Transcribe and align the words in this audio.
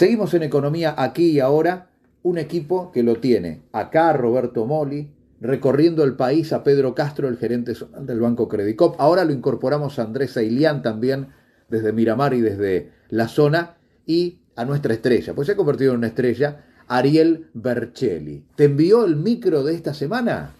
Seguimos 0.00 0.32
en 0.32 0.42
economía 0.42 0.94
aquí 0.96 1.26
y 1.28 1.40
ahora, 1.40 1.90
un 2.22 2.38
equipo 2.38 2.90
que 2.90 3.02
lo 3.02 3.16
tiene 3.16 3.60
acá 3.70 4.14
Roberto 4.14 4.64
Moli, 4.64 5.10
recorriendo 5.42 6.04
el 6.04 6.16
país 6.16 6.54
a 6.54 6.64
Pedro 6.64 6.94
Castro, 6.94 7.28
el 7.28 7.36
gerente 7.36 7.74
del 8.00 8.18
Banco 8.18 8.48
Credicop. 8.48 8.98
Ahora 8.98 9.26
lo 9.26 9.32
incorporamos 9.34 9.98
a 9.98 10.04
Andrés 10.04 10.38
Ailián 10.38 10.80
también 10.80 11.28
desde 11.68 11.92
Miramar 11.92 12.32
y 12.32 12.40
desde 12.40 12.92
la 13.10 13.28
zona 13.28 13.76
y 14.06 14.38
a 14.56 14.64
nuestra 14.64 14.94
estrella, 14.94 15.34
pues 15.34 15.44
se 15.44 15.52
ha 15.52 15.56
convertido 15.56 15.92
en 15.92 15.98
una 15.98 16.06
estrella, 16.06 16.64
Ariel 16.88 17.50
Bercelli. 17.52 18.46
¿Te 18.56 18.64
envió 18.64 19.04
el 19.04 19.16
micro 19.16 19.62
de 19.64 19.74
esta 19.74 19.92
semana? 19.92 20.54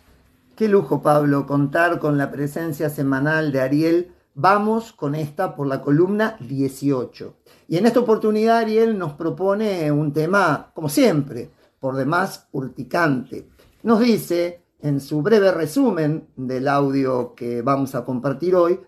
Qué 0.55 0.69
lujo, 0.69 1.01
Pablo, 1.01 1.47
contar 1.47 1.99
con 1.99 2.19
la 2.19 2.31
presencia 2.31 2.91
semanal 2.91 3.53
de 3.53 3.61
Ariel. 3.63 4.09
Vamos 4.35 4.93
con 4.93 5.15
esta 5.15 5.57
por 5.57 5.67
la 5.67 5.83
columna 5.83 6.37
18. 6.41 7.37
Y 7.69 7.77
en 7.77 7.87
esta 7.87 8.01
oportunidad 8.01 8.59
Ariel 8.59 8.97
nos 8.97 9.15
propone 9.15 9.91
un 9.91 10.13
tema, 10.13 10.71
como 10.75 10.89
siempre, 10.89 11.51
por 11.81 11.97
demás 11.97 12.49
urticante. 12.53 13.49
Nos 13.83 14.01
dice, 14.01 14.63
en 14.81 15.01
su 15.01 15.23
breve 15.23 15.51
resumen 15.51 16.29
del 16.37 16.69
audio 16.69 17.35
que 17.35 17.63
vamos 17.63 17.95
a 17.95 18.05
compartir 18.05 18.55
hoy, 18.55 18.81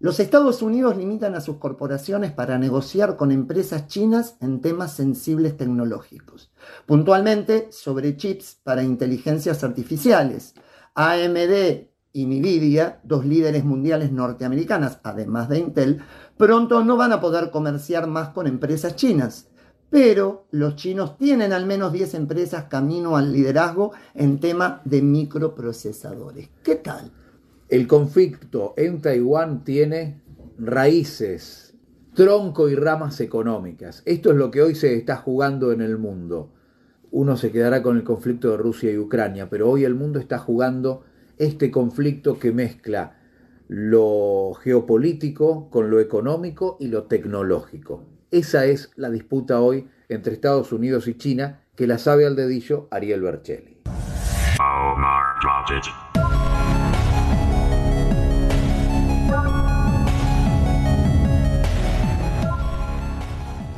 los 0.00 0.20
Estados 0.20 0.62
Unidos 0.62 0.96
limitan 0.96 1.34
a 1.34 1.40
sus 1.40 1.56
corporaciones 1.56 2.32
para 2.32 2.58
negociar 2.58 3.16
con 3.16 3.32
empresas 3.32 3.88
chinas 3.88 4.36
en 4.40 4.60
temas 4.60 4.94
sensibles 4.94 5.56
tecnológicos, 5.56 6.52
puntualmente 6.86 7.68
sobre 7.72 8.16
chips 8.16 8.60
para 8.62 8.84
inteligencias 8.84 9.64
artificiales. 9.64 10.54
AMD 10.94 11.88
y 12.18 12.26
Nvidia, 12.26 12.98
dos 13.04 13.24
líderes 13.24 13.64
mundiales 13.64 14.10
norteamericanas, 14.10 14.98
además 15.04 15.48
de 15.48 15.60
Intel, 15.60 16.02
pronto 16.36 16.82
no 16.82 16.96
van 16.96 17.12
a 17.12 17.20
poder 17.20 17.52
comerciar 17.52 18.08
más 18.08 18.30
con 18.30 18.48
empresas 18.48 18.96
chinas. 18.96 19.46
Pero 19.88 20.46
los 20.50 20.74
chinos 20.74 21.16
tienen 21.16 21.52
al 21.52 21.64
menos 21.64 21.92
10 21.92 22.14
empresas 22.14 22.64
camino 22.64 23.16
al 23.16 23.32
liderazgo 23.32 23.92
en 24.14 24.40
tema 24.40 24.82
de 24.84 25.00
microprocesadores. 25.00 26.50
¿Qué 26.64 26.74
tal? 26.74 27.12
El 27.68 27.86
conflicto 27.86 28.74
en 28.76 29.00
Taiwán 29.00 29.62
tiene 29.62 30.20
raíces, 30.58 31.74
tronco 32.14 32.68
y 32.68 32.74
ramas 32.74 33.20
económicas. 33.20 34.02
Esto 34.04 34.32
es 34.32 34.36
lo 34.36 34.50
que 34.50 34.62
hoy 34.62 34.74
se 34.74 34.96
está 34.96 35.18
jugando 35.18 35.70
en 35.70 35.82
el 35.82 35.98
mundo. 35.98 36.50
Uno 37.12 37.36
se 37.36 37.52
quedará 37.52 37.80
con 37.80 37.96
el 37.96 38.02
conflicto 38.02 38.50
de 38.50 38.56
Rusia 38.56 38.90
y 38.90 38.98
Ucrania, 38.98 39.48
pero 39.48 39.70
hoy 39.70 39.84
el 39.84 39.94
mundo 39.94 40.18
está 40.18 40.38
jugando 40.38 41.04
este 41.38 41.70
conflicto 41.70 42.38
que 42.38 42.52
mezcla 42.52 43.16
lo 43.68 44.54
geopolítico 44.62 45.70
con 45.70 45.90
lo 45.90 46.00
económico 46.00 46.76
y 46.80 46.88
lo 46.88 47.04
tecnológico. 47.04 48.06
Esa 48.30 48.66
es 48.66 48.90
la 48.96 49.10
disputa 49.10 49.60
hoy 49.60 49.88
entre 50.08 50.34
Estados 50.34 50.72
Unidos 50.72 51.06
y 51.08 51.14
China 51.14 51.62
que 51.76 51.86
la 51.86 51.98
sabe 51.98 52.26
al 52.26 52.34
dedillo 52.34 52.88
Ariel 52.90 53.22
Bercelli. 53.22 53.78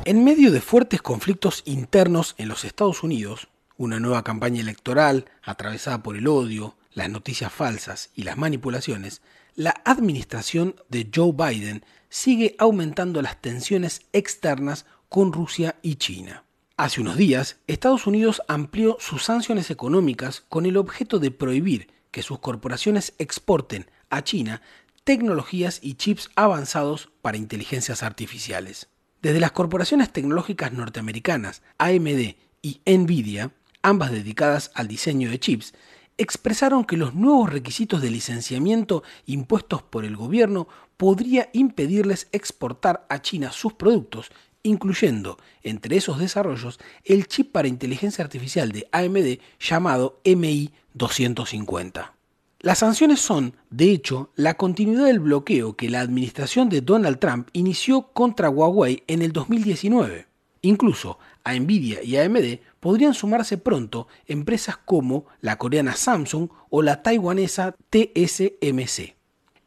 En 0.03 0.23
medio 0.23 0.51
de 0.51 0.61
fuertes 0.61 1.01
conflictos 1.01 1.61
internos 1.65 2.33
en 2.37 2.47
los 2.49 2.65
Estados 2.65 3.03
Unidos, 3.03 3.49
una 3.77 3.99
nueva 3.99 4.23
campaña 4.23 4.59
electoral 4.59 5.25
atravesada 5.43 6.01
por 6.01 6.17
el 6.17 6.27
odio, 6.27 6.75
las 6.93 7.09
noticias 7.09 7.51
falsas 7.51 8.09
y 8.15 8.23
las 8.23 8.37
manipulaciones, 8.37 9.21
la 9.55 9.81
administración 9.85 10.75
de 10.89 11.09
Joe 11.13 11.33
Biden 11.33 11.83
sigue 12.09 12.55
aumentando 12.57 13.21
las 13.21 13.41
tensiones 13.41 14.01
externas 14.13 14.85
con 15.09 15.33
Rusia 15.33 15.77
y 15.81 15.95
China. 15.95 16.43
Hace 16.77 17.01
unos 17.01 17.17
días, 17.17 17.57
Estados 17.67 18.07
Unidos 18.07 18.41
amplió 18.47 18.97
sus 18.99 19.23
sanciones 19.23 19.69
económicas 19.69 20.41
con 20.49 20.65
el 20.65 20.77
objeto 20.77 21.19
de 21.19 21.31
prohibir 21.31 21.89
que 22.11 22.23
sus 22.23 22.39
corporaciones 22.39 23.13
exporten 23.19 23.89
a 24.09 24.23
China 24.23 24.61
tecnologías 25.03 25.79
y 25.81 25.95
chips 25.95 26.29
avanzados 26.35 27.09
para 27.21 27.37
inteligencias 27.37 28.03
artificiales. 28.03 28.87
Desde 29.21 29.39
las 29.39 29.51
corporaciones 29.51 30.11
tecnológicas 30.11 30.73
norteamericanas 30.73 31.61
AMD 31.77 32.35
y 32.61 32.81
Nvidia, 32.85 33.51
ambas 33.81 34.11
dedicadas 34.11 34.71
al 34.73 34.87
diseño 34.87 35.29
de 35.29 35.39
chips, 35.39 35.73
expresaron 36.21 36.85
que 36.85 36.97
los 36.97 37.13
nuevos 37.15 37.51
requisitos 37.51 38.01
de 38.01 38.09
licenciamiento 38.09 39.03
impuestos 39.25 39.81
por 39.81 40.05
el 40.05 40.15
gobierno 40.15 40.67
podría 40.97 41.49
impedirles 41.53 42.27
exportar 42.31 43.05
a 43.09 43.21
China 43.21 43.51
sus 43.51 43.73
productos, 43.73 44.31
incluyendo 44.63 45.37
entre 45.63 45.97
esos 45.97 46.19
desarrollos 46.19 46.79
el 47.03 47.27
chip 47.27 47.51
para 47.51 47.67
inteligencia 47.67 48.23
artificial 48.23 48.71
de 48.71 48.87
AMD 48.91 49.39
llamado 49.59 50.19
MI 50.23 50.71
250. 50.93 52.13
Las 52.59 52.77
sanciones 52.77 53.19
son, 53.19 53.55
de 53.71 53.91
hecho, 53.91 54.29
la 54.35 54.53
continuidad 54.53 55.05
del 55.05 55.19
bloqueo 55.19 55.75
que 55.75 55.89
la 55.89 56.01
administración 56.01 56.69
de 56.69 56.81
Donald 56.81 57.17
Trump 57.17 57.49
inició 57.53 58.03
contra 58.13 58.51
Huawei 58.51 59.03
en 59.07 59.23
el 59.23 59.31
2019. 59.33 60.27
Incluso 60.61 61.17
a 61.43 61.55
Nvidia 61.55 62.03
y 62.03 62.17
AMD 62.17 62.59
podrían 62.81 63.13
sumarse 63.13 63.57
pronto 63.57 64.09
empresas 64.25 64.75
como 64.75 65.27
la 65.39 65.57
coreana 65.57 65.95
Samsung 65.95 66.49
o 66.69 66.81
la 66.81 67.01
taiwanesa 67.01 67.77
TSMC. 67.89 69.15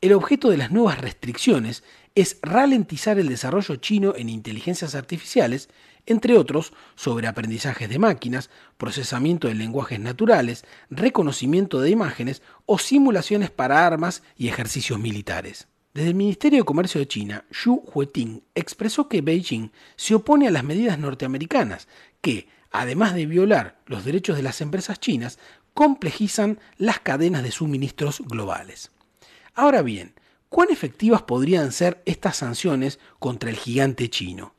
El 0.02 0.12
objeto 0.12 0.50
de 0.50 0.58
las 0.58 0.70
nuevas 0.70 1.00
restricciones 1.00 1.82
es 2.14 2.38
ralentizar 2.42 3.18
el 3.18 3.28
desarrollo 3.28 3.76
chino 3.76 4.12
en 4.16 4.28
inteligencias 4.28 4.94
artificiales 4.94 5.70
entre 6.06 6.36
otros 6.36 6.74
sobre 6.96 7.26
aprendizajes 7.26 7.88
de 7.88 7.98
máquinas, 7.98 8.50
procesamiento 8.76 9.48
de 9.48 9.54
lenguajes 9.54 9.98
naturales, 9.98 10.64
reconocimiento 10.90 11.80
de 11.80 11.90
imágenes 11.90 12.42
o 12.66 12.78
simulaciones 12.78 13.50
para 13.50 13.86
armas 13.86 14.22
y 14.36 14.48
ejercicios 14.48 14.98
militares. 14.98 15.68
Desde 15.94 16.08
el 16.08 16.16
Ministerio 16.16 16.58
de 16.58 16.64
Comercio 16.64 16.98
de 16.98 17.08
China, 17.08 17.44
Xu 17.50 17.82
Hueting 17.94 18.42
expresó 18.54 19.08
que 19.08 19.20
Beijing 19.20 19.70
se 19.96 20.16
opone 20.16 20.48
a 20.48 20.50
las 20.50 20.64
medidas 20.64 20.98
norteamericanas 20.98 21.88
que, 22.20 22.48
además 22.74 23.14
de 23.14 23.26
violar 23.26 23.76
los 23.86 24.04
derechos 24.04 24.36
de 24.36 24.42
las 24.42 24.60
empresas 24.60 24.98
chinas, 24.98 25.38
complejizan 25.74 26.58
las 26.76 26.98
cadenas 26.98 27.44
de 27.44 27.52
suministros 27.52 28.20
globales. 28.26 28.90
Ahora 29.54 29.80
bien, 29.82 30.14
¿cuán 30.48 30.70
efectivas 30.72 31.22
podrían 31.22 31.70
ser 31.70 32.02
estas 32.04 32.36
sanciones 32.36 32.98
contra 33.20 33.48
el 33.48 33.56
gigante 33.56 34.10
chino? 34.10 34.54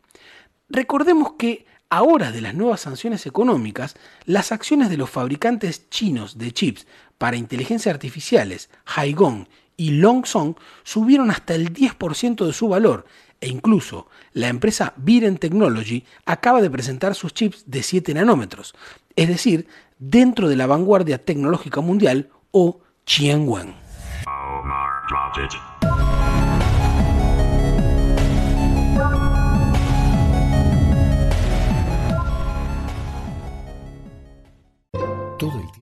Recordemos 0.70 1.34
que 1.38 1.66
a 1.90 2.04
horas 2.04 2.34
de 2.34 2.40
las 2.40 2.56
nuevas 2.56 2.80
sanciones 2.80 3.26
económicas, 3.26 3.98
las 4.24 4.54
acciones 4.54 4.90
de 4.90 4.96
los 4.96 5.10
fabricantes 5.10 5.90
chinos 5.90 6.38
de 6.38 6.54
chips 6.54 6.88
para 7.18 7.36
inteligencia 7.36 7.92
artificiales, 7.92 8.70
Haigong 8.86 9.50
y 9.76 9.92
Longsong, 9.92 10.56
subieron 10.84 11.32
hasta 11.32 11.54
el 11.54 11.74
10% 11.74 12.46
de 12.46 12.54
su 12.54 12.70
valor 12.70 13.06
e 13.42 13.48
incluso 13.48 14.08
la 14.34 14.48
empresa 14.48 14.94
Viren 14.98 15.38
Technology 15.38 16.06
acaba 16.26 16.62
de 16.62 16.70
presentar 16.70 17.16
sus 17.16 17.34
chips 17.34 17.64
de 17.66 17.84
7 17.84 18.14
nanómetros, 18.14 18.74
es 19.16 19.28
decir, 19.28 19.68
dentro 20.00 20.50
de 20.50 20.56
la 20.56 20.68
vanguardia 20.68 21.24
tecnológica 21.24 21.82
mundial 21.82 22.30
o 22.52 22.82
Qianwen. 23.06 23.76